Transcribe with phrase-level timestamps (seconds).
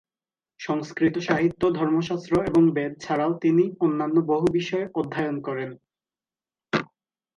[0.59, 5.69] সংস্কৃত সাহিত্য, ধর্মশাস্ত্র এবং বেদ ছাড়াও তিনি অন্যান্য বহু বিষয়ে অধ্যয়ন করেন।